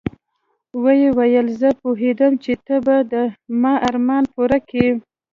[0.83, 3.15] ويې ويل زه پوهېدم چې ته به د
[3.61, 4.91] ما ارمان پوره کيې.